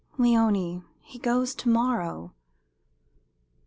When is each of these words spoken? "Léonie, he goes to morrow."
"Léonie, 0.17 0.83
he 1.01 1.19
goes 1.19 1.53
to 1.53 1.69
morrow." 1.69 2.33